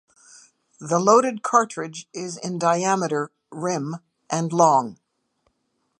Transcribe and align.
The 0.79 0.97
loaded 0.99 1.43
cartridge 1.43 2.09
is 2.11 2.35
in 2.37 2.57
diameter 2.57 3.31
(rim) 3.51 3.97
and 4.31 4.51
long. 4.51 4.97